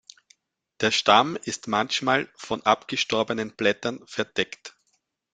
[0.79, 4.75] Der Stamm ist manchmal von abgestorbenen Blättern verdeckt.